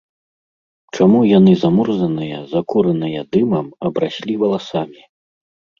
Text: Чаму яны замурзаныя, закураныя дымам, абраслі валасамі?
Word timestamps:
Чаму 0.95 1.19
яны 1.37 1.53
замурзаныя, 1.65 2.37
закураныя 2.55 3.19
дымам, 3.37 3.73
абраслі 3.91 4.33
валасамі? 4.43 5.01